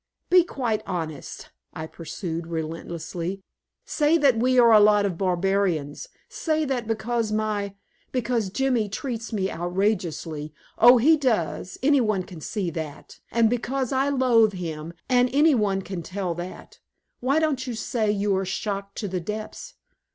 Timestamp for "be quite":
0.31-0.81